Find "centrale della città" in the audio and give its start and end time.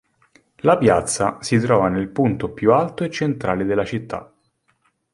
3.11-4.33